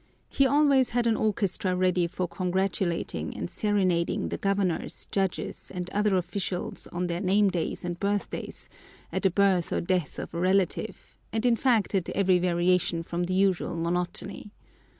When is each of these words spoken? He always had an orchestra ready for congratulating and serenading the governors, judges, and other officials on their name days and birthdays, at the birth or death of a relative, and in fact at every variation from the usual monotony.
He 0.29 0.47
always 0.47 0.89
had 0.89 1.05
an 1.05 1.15
orchestra 1.15 1.75
ready 1.75 2.07
for 2.07 2.27
congratulating 2.27 3.37
and 3.37 3.51
serenading 3.51 4.29
the 4.29 4.37
governors, 4.39 5.05
judges, 5.11 5.71
and 5.71 5.91
other 5.91 6.17
officials 6.17 6.87
on 6.87 7.05
their 7.05 7.21
name 7.21 7.51
days 7.51 7.85
and 7.85 7.99
birthdays, 7.99 8.67
at 9.11 9.21
the 9.21 9.29
birth 9.29 9.71
or 9.71 9.79
death 9.79 10.17
of 10.17 10.33
a 10.33 10.39
relative, 10.39 11.15
and 11.31 11.45
in 11.45 11.55
fact 11.55 11.93
at 11.93 12.09
every 12.09 12.39
variation 12.39 13.03
from 13.03 13.25
the 13.25 13.35
usual 13.35 13.75
monotony. 13.75 14.49